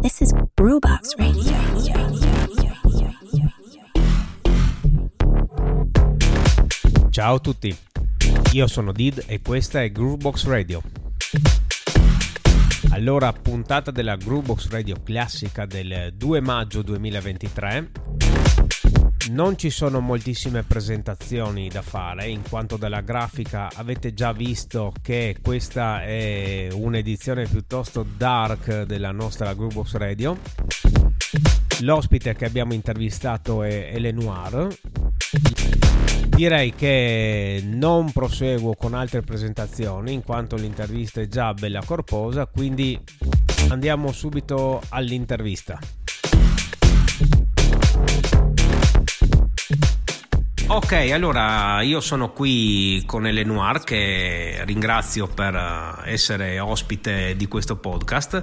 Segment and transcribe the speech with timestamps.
[0.00, 1.52] This is Brewbox Radio.
[7.10, 7.76] Ciao a tutti,
[8.52, 10.82] io sono Did e questa è Groovebox Radio.
[12.90, 18.07] Allora, puntata della Groovebox Radio classica del 2 maggio 2023.
[19.30, 25.36] Non ci sono moltissime presentazioni da fare, in quanto dalla grafica avete già visto che
[25.42, 30.38] questa è un'edizione piuttosto dark della nostra Groovebox Radio.
[31.80, 34.68] L'ospite che abbiamo intervistato è Elenoir.
[36.28, 42.98] Direi che non proseguo con altre presentazioni in quanto l'intervista è già bella corposa, quindi
[43.68, 45.78] andiamo subito all'intervista.
[50.70, 58.42] Ok, allora io sono qui con Elenoir che ringrazio per essere ospite di questo podcast.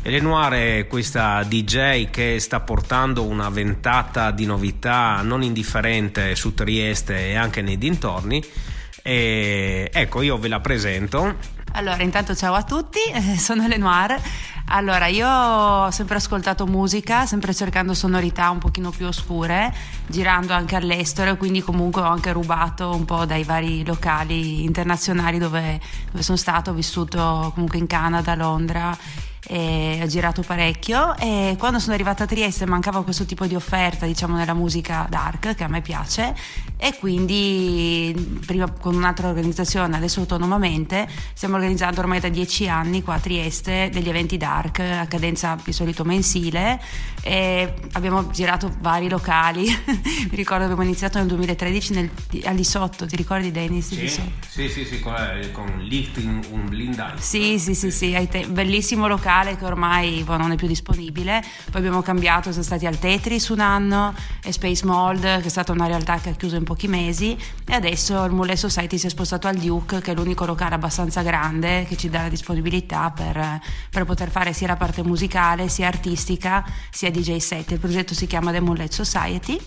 [0.00, 7.28] Elenoir è questa DJ che sta portando una ventata di novità non indifferente su Trieste
[7.28, 8.42] e anche nei dintorni.
[9.02, 11.36] E ecco, io ve la presento.
[11.72, 12.98] Allora, intanto ciao a tutti,
[13.36, 14.18] sono Lenoir.
[14.70, 19.72] Allora, io ho sempre ascoltato musica, sempre cercando sonorità un pochino più oscure,
[20.06, 25.80] girando anche all'estero, quindi comunque ho anche rubato un po' dai vari locali internazionali dove,
[26.10, 28.94] dove sono stato, ho vissuto comunque in Canada, Londra
[30.02, 31.16] ho girato parecchio.
[31.16, 35.54] E quando sono arrivata a Trieste mancava questo tipo di offerta diciamo nella musica dark
[35.54, 36.34] che a me piace.
[36.76, 43.14] E quindi prima con un'altra organizzazione adesso autonomamente stiamo organizzando ormai da dieci anni qua
[43.14, 46.80] a Trieste degli eventi dark a cadenza di solito mensile.
[47.22, 49.64] E abbiamo girato vari locali.
[49.66, 52.10] Mi ricordo abbiamo iniziato nel 2013 nel,
[52.44, 53.88] al di sotto ti ricordi Dennis?
[53.88, 55.14] Sì, sì, sì, sì, con,
[55.52, 60.36] con Lifting un Blind Sì, sì, sì, sì, te- bellissimo locale musicale che ormai boh,
[60.36, 61.42] non è più disponibile.
[61.70, 65.72] Poi abbiamo cambiato, siamo stati al Tetris un anno e Space Mold, che è stata
[65.72, 67.36] una realtà che ha chiuso in pochi mesi.
[67.66, 71.22] E adesso il Mullet Society si è spostato al Duke, che è l'unico locale abbastanza
[71.22, 73.60] grande che ci dà la disponibilità per,
[73.90, 77.70] per poter fare sia la parte musicale, sia artistica, sia DJ set.
[77.72, 79.60] Il progetto si chiama The Mullet Society.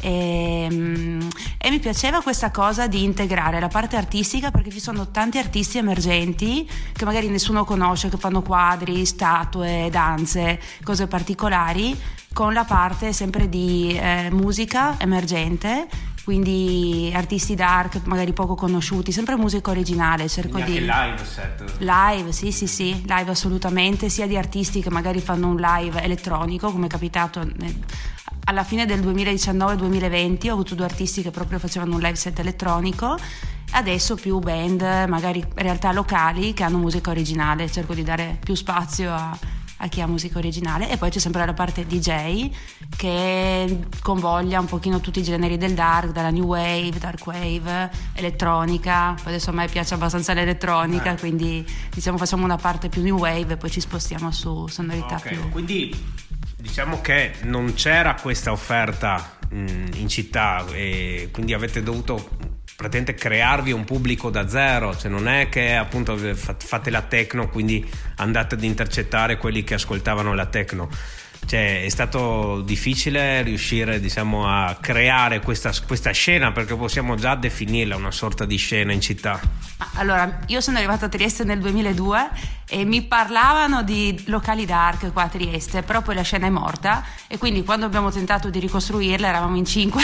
[0.00, 5.10] E, ehm, e, mi piaceva questa cosa di integrare la parte artistica perché ci sono
[5.10, 11.98] tanti artisti emergenti che magari nessuno conosce, che fanno quadri, statue, danze, cose particolari,
[12.32, 15.88] con la parte sempre di eh, musica emergente
[16.26, 21.76] quindi artisti dark magari poco conosciuti, sempre musica originale, cerco di live set.
[21.78, 26.72] Live, sì, sì, sì, live assolutamente, sia di artisti che magari fanno un live elettronico,
[26.72, 27.48] come è capitato
[28.48, 33.18] alla fine del 2019-2020 ho avuto due artisti che proprio facevano un live set elettronico
[33.72, 39.12] adesso più band, magari realtà locali che hanno musica originale, cerco di dare più spazio
[39.12, 39.36] a,
[39.78, 42.50] a chi ha musica originale e poi c'è sempre la parte DJ
[42.96, 49.14] che convoglia un pochino tutti i generi del dark, dalla new wave, dark wave, elettronica,
[49.14, 51.18] poi adesso a me piace abbastanza l'elettronica, eh.
[51.18, 55.32] quindi diciamo facciamo una parte più new wave e poi ci spostiamo su sonorità okay.
[55.32, 55.50] più...
[55.50, 56.24] Quindi
[56.66, 62.30] diciamo che non c'era questa offerta mh, in città e quindi avete dovuto
[62.76, 67.88] praticamente crearvi un pubblico da zero, cioè non è che appunto fate la techno quindi
[68.16, 70.88] andate ad intercettare quelli che ascoltavano la techno.
[71.46, 77.94] Cioè, è stato difficile riuscire diciamo, a creare questa, questa scena perché possiamo già definirla
[77.94, 79.40] una sorta di scena in città.
[79.94, 82.30] Allora, io sono arrivata a Trieste nel 2002
[82.68, 87.04] e mi parlavano di locali dark qua a Trieste, però poi la scena è morta
[87.28, 90.02] e quindi quando abbiamo tentato di ricostruirla eravamo in cinque,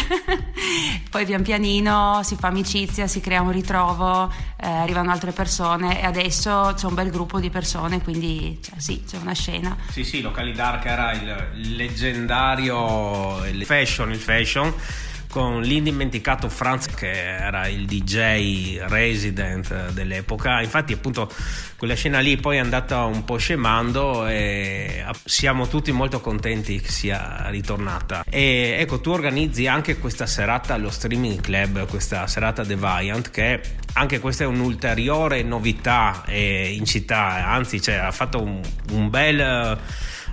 [1.11, 6.05] poi pian pianino si fa amicizia, si crea un ritrovo, eh, arrivano altre persone e
[6.05, 9.77] adesso c'è un bel gruppo di persone, quindi cioè, sì, c'è una scena.
[9.91, 14.73] Sì, sì, locali dark era il leggendario il fashion, il fashion
[15.33, 20.61] con l'indimenticato Franz che era il DJ resident dell'epoca.
[20.61, 21.31] Infatti, appunto,
[21.79, 26.91] quella scena lì poi è andata un po' scemando e siamo tutti molto contenti che
[26.91, 28.27] sia ritornata.
[28.29, 33.63] E ecco, tu organizzi anche questa serata allo streaming club, questa serata Deviant, che
[33.95, 39.79] anche questa è un'ulteriore novità eh, in città, anzi, cioè, ha fatto un, un bel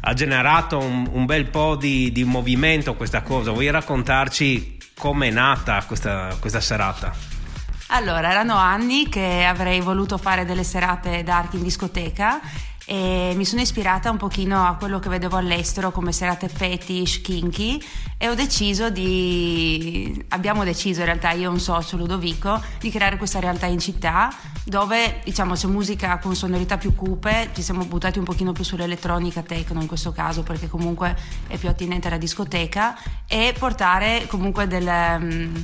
[0.02, 3.52] ha generato un, un bel po' di, di, movimento questa cosa.
[3.52, 7.13] Vuoi raccontarci come è nata questa, questa serata?
[7.88, 12.42] Allora, erano anni che avrei voluto fare delle serate dark in discoteca
[12.92, 17.80] e mi sono ispirata un pochino a quello che vedevo all'estero come serate fetish, kinky
[18.18, 23.18] e ho deciso di abbiamo deciso in realtà io e un socio Ludovico di creare
[23.18, 24.34] questa realtà in città
[24.64, 29.44] dove diciamo c'è musica con sonorità più cupe, ci siamo buttati un pochino più sull'elettronica
[29.44, 31.16] techno in questo caso perché comunque
[31.46, 32.98] è più attinente alla discoteca
[33.28, 35.64] e portare comunque del um,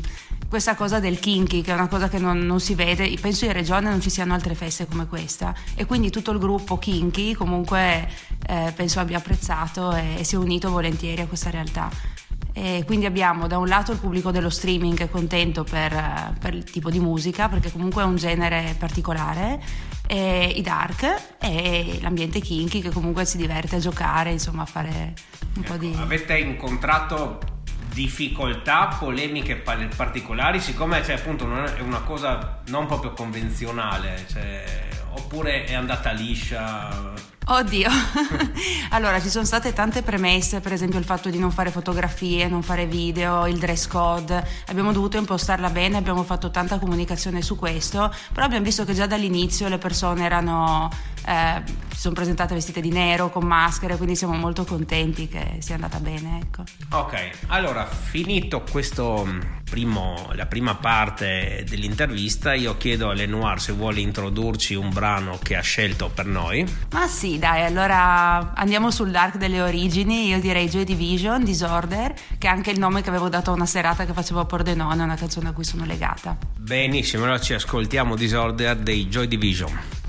[0.50, 3.52] questa cosa del kinky, che è una cosa che non, non, si vede, penso in
[3.52, 8.08] regione non ci siano altre feste come questa e quindi tutto il gruppo kinky comunque
[8.48, 11.90] eh, penso abbia apprezzato e, e si è unito volentieri a questa realtà.
[12.58, 16.54] E quindi abbiamo da un lato il pubblico dello streaming che è contento per, per
[16.54, 19.60] il tipo di musica, perché comunque è un genere particolare,
[20.08, 25.14] e i dark e l'ambiente kinky che comunque si diverte a giocare, insomma a fare
[25.56, 25.94] un ecco, po' di...
[25.98, 27.55] Avete incontrato
[27.96, 35.74] difficoltà, polemiche particolari, siccome cioè, appunto è una cosa non proprio convenzionale, cioè, oppure è
[35.74, 37.14] andata liscia?
[37.48, 37.90] Oddio,
[38.92, 42.64] allora ci sono state tante premesse, per esempio il fatto di non fare fotografie, non
[42.64, 48.14] fare video, il dress code, abbiamo dovuto impostarla bene, abbiamo fatto tanta comunicazione su questo,
[48.34, 50.90] però abbiamo visto che già dall'inizio le persone erano,
[51.26, 51.62] eh,
[51.92, 56.00] si sono presentate vestite di nero, con maschere, quindi siamo molto contenti che sia andata
[56.00, 56.40] bene.
[56.44, 56.64] Ecco.
[56.92, 63.72] Ok, allora finito questo mm, primo, la prima parte dell'intervista, io chiedo a Lenoir se
[63.72, 66.66] vuole introdurci un brano che ha scelto per noi.
[66.92, 70.28] Ma sì, dai, allora andiamo sul dark delle origini.
[70.28, 73.66] Io direi Joy Division, Disorder, che è anche il nome che avevo dato a una
[73.66, 76.38] serata che facevo a Pordenone, una canzone a cui sono legata.
[76.58, 80.04] Benissimo, allora ci ascoltiamo Disorder dei Joy Division.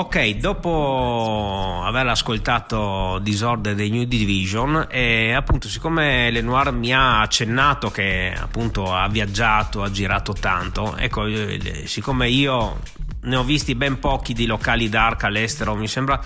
[0.00, 7.90] Ok, dopo aver ascoltato Disorder dei New Division e appunto siccome Lenoir mi ha accennato
[7.90, 12.80] che appunto ha viaggiato, ha girato tanto, ecco, eh, siccome io
[13.24, 16.18] ne ho visti ben pochi di locali dark all'estero, mi sembra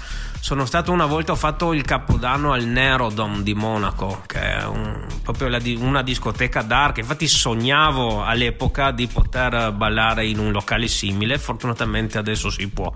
[0.45, 5.07] sono stato una volta, ho fatto il capodanno al Nerodom di Monaco, che è un,
[5.23, 6.99] proprio la, una discoteca dark.
[6.99, 12.93] Infatti sognavo all'epoca di poter ballare in un locale simile, fortunatamente adesso si può.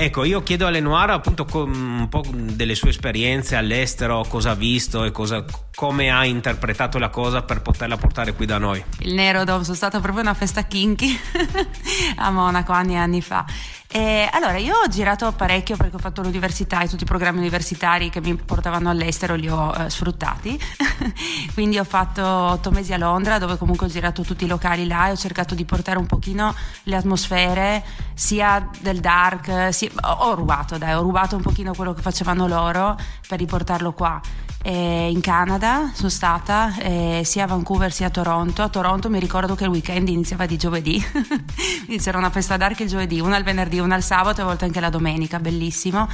[0.00, 5.02] Ecco, io chiedo a Lenoir appunto un po' delle sue esperienze all'estero, cosa ha visto
[5.02, 5.44] e cosa,
[5.78, 8.82] come ha interpretato la cosa per poterla portare qui da noi.
[8.98, 11.16] Il Nerodom, sono stata proprio una festa kinky
[12.18, 13.44] a Monaco anni e anni fa.
[13.86, 18.10] E allora, io ho girato parecchio perché ho fatto l'università e tutti i programmi universitari
[18.10, 20.60] che mi portavano all'estero li ho eh, sfruttati.
[21.54, 25.06] Quindi ho fatto otto mesi a Londra dove comunque ho girato tutti i locali là
[25.06, 29.90] e ho cercato di portare un pochino le atmosfere sia del dark, sia...
[30.02, 32.96] ho rubato dai, ho rubato un pochino quello che facevano loro
[33.28, 34.20] per riportarlo qua
[34.62, 38.62] eh, in Canada sono stata eh, sia a Vancouver sia a Toronto.
[38.62, 41.02] A Toronto mi ricordo che il weekend iniziava di giovedì,
[41.84, 44.46] quindi c'era una festa d'archi il giovedì, una il venerdì, una il sabato e a
[44.46, 46.08] volte anche la domenica, bellissimo.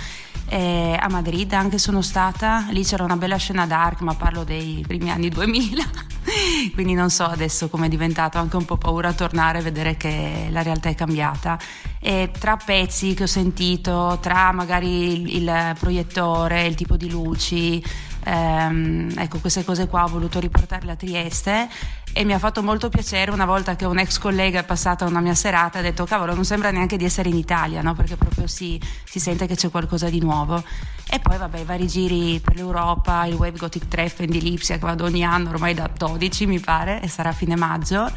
[0.46, 4.84] Eh, a Madrid anche sono stata, lì c'era una bella scena dark, ma parlo dei
[4.86, 5.82] primi anni 2000,
[6.74, 9.96] quindi non so adesso come è diventato, anche un po' paura a tornare e vedere
[9.96, 11.58] che la realtà è cambiata.
[11.98, 17.82] E tra pezzi che ho sentito, tra magari il, il proiettore, il tipo di luci,
[18.24, 21.68] ehm, ecco queste cose qua ho voluto riportarle a Trieste
[22.12, 25.20] e mi ha fatto molto piacere una volta che un ex collega è passata una
[25.20, 27.94] mia serata ha detto cavolo non sembra neanche di essere in Italia no?
[27.94, 30.62] perché proprio si, si, sente che c'è qualcosa di nuovo
[31.10, 34.86] e poi vabbè i vari giri per l'Europa il Wave Gothic Treffen di Lipsia che
[34.86, 38.10] vado ogni anno ormai da 12 mi pare e sarà a fine maggio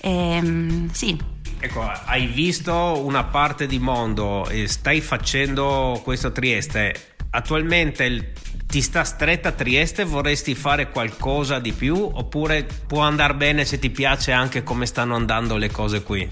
[0.00, 7.14] e, ehm, sì Ecco, hai visto una parte di mondo e stai facendo questo Trieste.
[7.30, 8.32] Attualmente il
[8.72, 11.94] ti sta stretta Trieste, vorresti fare qualcosa di più?
[11.94, 16.26] Oppure può andare bene se ti piace anche come stanno andando le cose qui?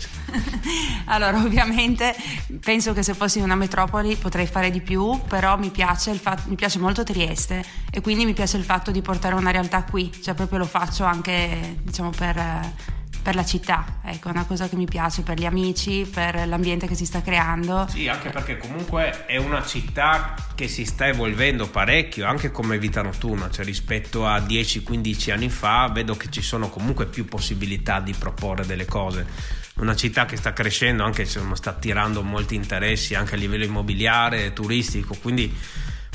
[1.05, 2.17] allora, ovviamente
[2.65, 6.45] penso che se fossi in una metropoli potrei fare di più, però mi piace, fatto,
[6.47, 10.11] mi piace molto Trieste e quindi mi piace il fatto di portare una realtà qui,
[10.23, 12.37] cioè proprio lo faccio anche diciamo per
[13.23, 16.87] per la città, ecco, è una cosa che mi piace per gli amici, per l'ambiente
[16.87, 17.87] che si sta creando.
[17.89, 23.03] Sì, anche perché comunque è una città che si sta evolvendo parecchio, anche come vita
[23.03, 28.15] notturna, cioè rispetto a 10-15 anni fa vedo che ci sono comunque più possibilità di
[28.19, 29.27] proporre delle cose.
[29.77, 34.53] Una città che sta crescendo, anche se sta attirando molti interessi anche a livello immobiliare,
[34.53, 35.55] turistico, quindi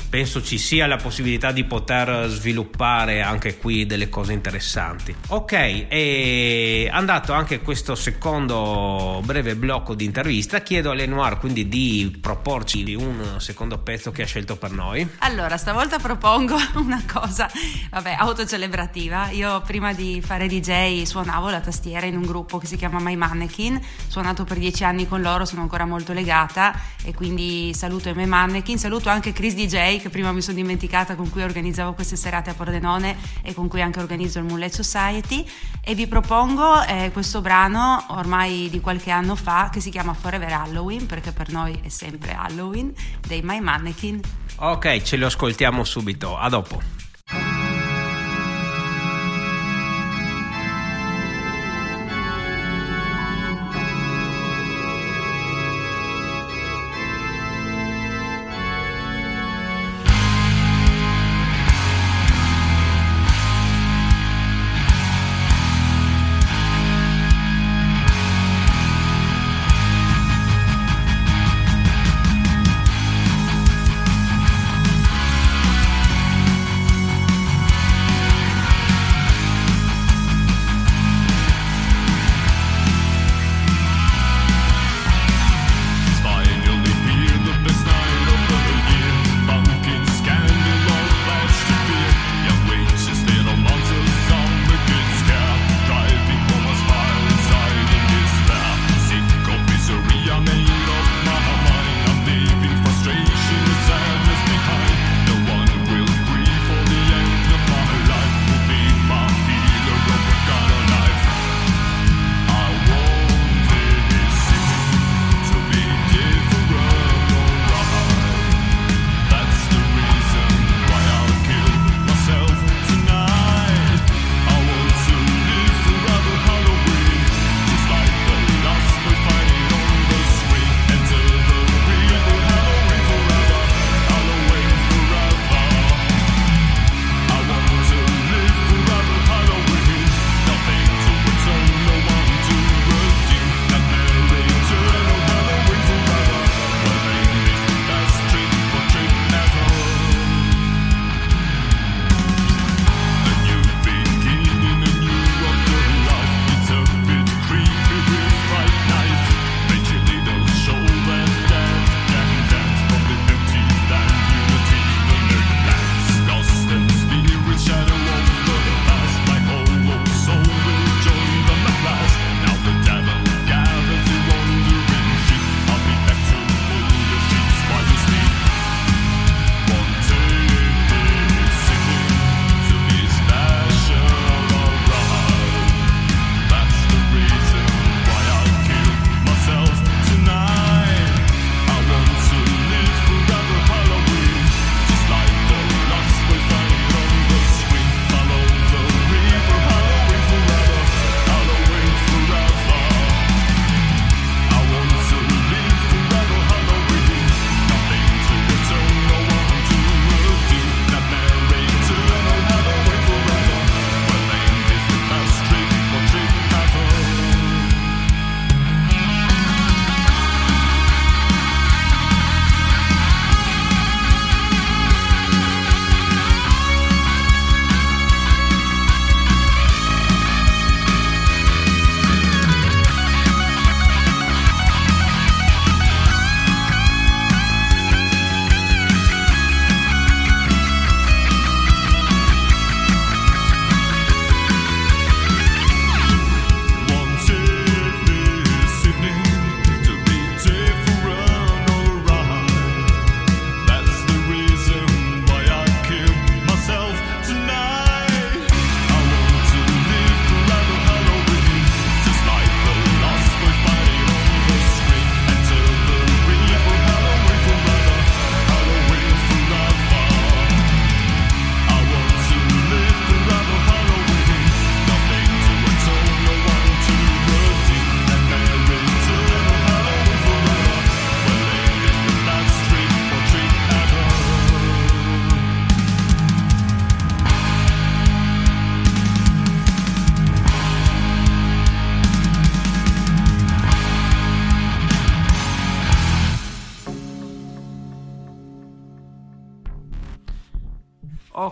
[0.08, 5.14] penso ci sia la possibilità di poter sviluppare anche qui delle cose interessanti.
[5.28, 12.16] Ok, e andato anche questo secondo breve blocco di intervista, chiedo a Lenoir quindi di
[12.20, 15.06] proporci un secondo pezzo che ha scelto per noi.
[15.18, 17.50] Allora, stavolta propongo una cosa,
[17.90, 19.30] vabbè, autocelebrativa.
[19.30, 23.16] Io prima di fare DJ suonavo la tastiera in un gruppo che si chiama My
[23.16, 28.26] Mannequin, suonato per dieci anni con loro, sono ancora molto legata e quindi saluto My
[28.26, 32.50] Mannequin, saluto anche Chris DJ che prima mi sono dimenticata, con cui organizzavo queste serate
[32.50, 35.46] a Pordenone e con cui anche organizzo il Mullet Society
[35.80, 40.52] e vi propongo eh, questo brano ormai di qualche anno fa che si chiama Forever
[40.52, 42.92] Halloween perché per noi è sempre Halloween
[43.26, 44.20] dei My Mannequin.
[44.56, 47.05] Ok, ce lo ascoltiamo subito, a dopo.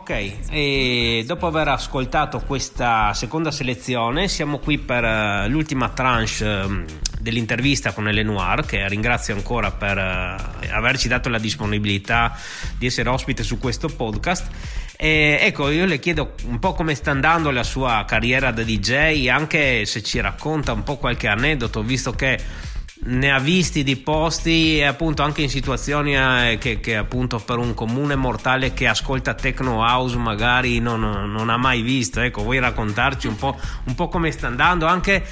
[0.04, 6.84] Ok, e dopo aver ascoltato questa seconda selezione siamo qui per uh, l'ultima tranche uh,
[7.18, 12.36] dell'intervista con Elenoir che ringrazio ancora per uh, averci dato la disponibilità
[12.76, 14.50] di essere ospite su questo podcast.
[14.94, 19.28] E ecco, io le chiedo un po' come sta andando la sua carriera da DJ,
[19.28, 22.38] anche se ci racconta un po' qualche aneddoto, visto che
[22.96, 27.74] ne ha visti di posti appunto anche in situazioni eh, che, che, appunto per un
[27.74, 32.20] comune mortale che ascolta techno house magari non, non ha mai visto.
[32.20, 34.86] Ecco vuoi raccontarci un po', un po' come sta andando?
[34.86, 35.26] Anche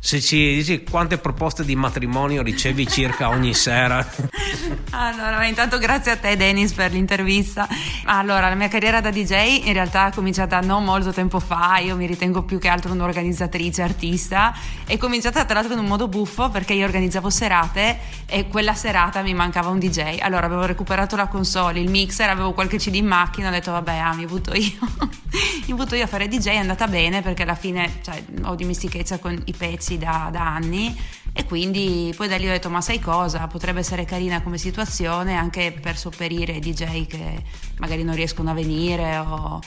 [0.00, 4.06] se ci dici quante proposte di matrimonio ricevi circa ogni sera.
[4.90, 7.68] Allora, intanto grazie a te Dennis per l'intervista.
[8.04, 11.94] Allora, la mia carriera da DJ in realtà è cominciata non molto tempo fa, io
[11.94, 14.54] mi ritengo più che altro un'organizzatrice, artista,
[14.86, 19.20] è cominciata tra l'altro in un modo buffo perché io organizzavo serate e quella serata
[19.22, 20.18] mi mancava un DJ.
[20.20, 23.96] Allora avevo recuperato la console, il mixer, avevo qualche CD in macchina, ho detto vabbè,
[23.98, 24.78] ah, mi butto io.
[25.66, 29.18] mi butto io a fare DJ, è andata bene perché alla fine cioè, ho dimestichezza
[29.18, 30.96] con i pezzi pezzi da, da anni.
[31.32, 33.46] E quindi poi da lì ho detto ma sai cosa?
[33.46, 37.44] Potrebbe essere carina come situazione anche per sopperire ai DJ che
[37.78, 39.60] magari non riescono a venire o,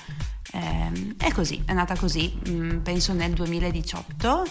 [0.51, 4.43] ehm, è così è nata così mm, penso nel 2018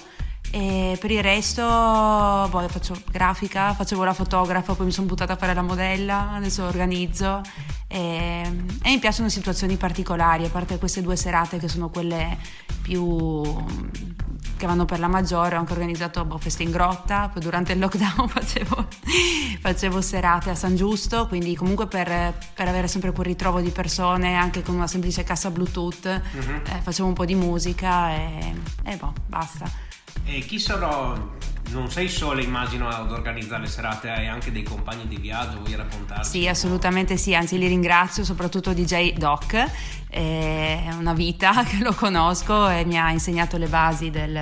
[0.52, 5.36] e per il resto boh, faccio grafica, facevo la fotografa, poi mi sono buttata a
[5.36, 7.40] fare la modella, adesso organizzo.
[7.86, 8.42] E,
[8.82, 12.36] e mi piacciono situazioni particolari, a parte queste due serate che sono quelle
[12.82, 13.42] più
[14.60, 18.28] che vanno per la maggiore, ho anche organizzato feste in grotta, poi durante il lockdown
[18.28, 18.88] facevo,
[19.62, 24.36] facevo serate a San Giusto, quindi comunque per, per, avere sempre quel ritrovo di persone,
[24.36, 26.74] anche con una semplice cassa Bluetooth, uh-huh.
[26.74, 29.64] eh, facevo un po' di musica e, e boh, basta.
[30.24, 31.38] E chi sono
[31.72, 35.76] non sei sola, immagino, ad organizzare le serate, hai anche dei compagni di viaggio, vuoi
[35.76, 36.30] raccontarci?
[36.30, 39.54] Sì, assolutamente sì, anzi li ringrazio, soprattutto DJ Doc,
[40.08, 44.38] è una vita che lo conosco e mi ha insegnato le basi del,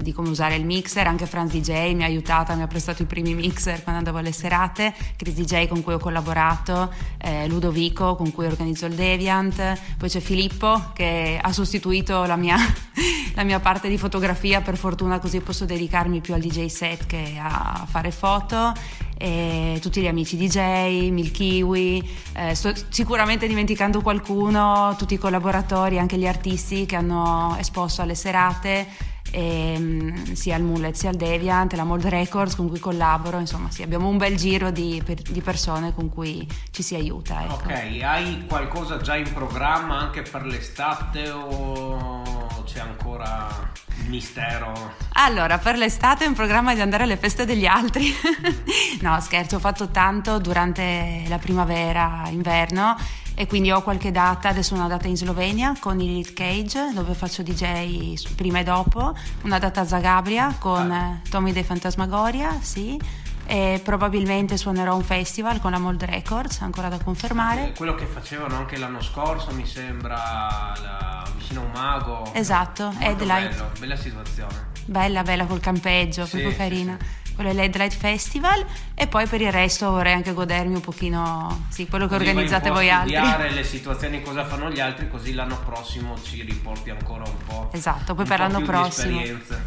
[0.00, 3.06] di come usare il mixer, anche Franz DJ mi ha aiutata, mi ha prestato i
[3.06, 8.32] primi mixer quando andavo alle serate, Chris DJ con cui ho collaborato, eh, Ludovico con
[8.32, 12.56] cui organizzo il Deviant, poi c'è Filippo che ha sostituito la mia,
[13.34, 17.36] la mia parte di fotografia, per fortuna così posso dedicarmi più al DJ set che
[17.38, 18.72] a fare foto.
[19.16, 26.18] E tutti gli amici DJ, Milkiwi, eh, sto sicuramente dimenticando qualcuno, tutti i collaboratori, anche
[26.18, 31.84] gli artisti che hanno esposto alle serate ehm, sia al Mullet sia al Deviant, la
[31.84, 36.08] Mold Records con cui collaboro, insomma sì, abbiamo un bel giro di, di persone con
[36.08, 37.42] cui ci si aiuta.
[37.42, 37.54] Ecco.
[37.54, 43.72] Ok, hai qualcosa già in programma anche per l'estate o c'è ancora
[44.06, 44.94] mistero?
[45.14, 48.12] Allora, per l'estate è in programma di andare alle feste degli altri.
[49.02, 52.96] no, scherzo, ho fatto tanto durante la primavera, inverno
[53.34, 57.14] e quindi ho qualche data, adesso una data in Slovenia con i Elite Cage dove
[57.14, 61.20] faccio DJ prima e dopo, una data a Zagabria con ah.
[61.28, 62.98] Tommy De Fantasmagoria, sì,
[63.46, 67.72] e probabilmente suonerò un festival con la Mold Records, ancora da confermare.
[67.76, 71.24] Quello che facevano anche l'anno scorso mi sembra la...
[71.36, 72.30] vicino a un mago.
[72.32, 73.50] Esatto, Headlight.
[73.50, 74.72] Bello, bella situazione.
[74.86, 76.96] Bella, bella col campeggio, sì, proprio carina.
[76.98, 80.80] Sì, sì quello è l'Headlight Festival e poi per il resto vorrei anche godermi un
[80.80, 83.54] pochino sì, quello che così organizzate voi altri.
[83.54, 87.68] le situazioni cosa fanno gli altri così l'anno prossimo ci riporti ancora un po'.
[87.72, 89.22] Esatto, poi per l'anno prossimo.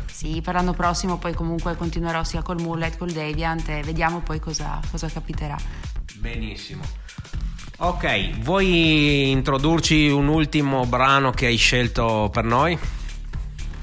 [0.06, 4.40] Sì, per l'anno prossimo poi comunque continuerò sia col Mullet col Deviant e vediamo poi
[4.40, 5.58] cosa, cosa capiterà.
[6.16, 6.84] Benissimo.
[7.80, 12.78] Ok, vuoi introdurci un ultimo brano che hai scelto per noi?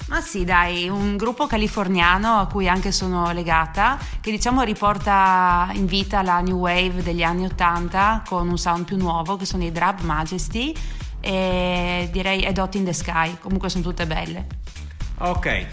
[0.06, 5.86] Ma sì, dai, un gruppo californiano a cui anche sono legata, che diciamo riporta in
[5.86, 9.72] vita la new wave degli anni 80 con un sound più nuovo, che sono i
[9.72, 10.74] Drab Majesty
[11.20, 14.46] e direi A Dot in the Sky, comunque sono tutte belle.
[15.18, 15.66] Ok.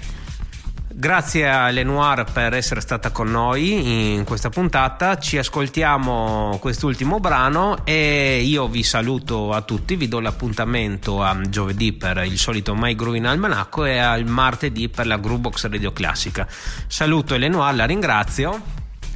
[0.94, 5.18] Grazie a Lenoir per essere stata con noi in questa puntata.
[5.18, 9.96] Ci ascoltiamo quest'ultimo brano e io vi saluto a tutti.
[9.96, 14.90] Vi do l'appuntamento a giovedì per il solito My Groove in Almanacco e al martedì
[14.90, 16.46] per la Groovebox Radio Classica.
[16.88, 18.62] Saluto Lenoir, la ringrazio.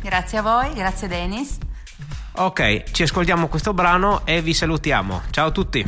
[0.02, 1.58] Grazie a voi, grazie Denis.
[2.38, 5.24] Ok, ci ascoltiamo questo brano e vi salutiamo.
[5.30, 5.84] Ciao a tutti.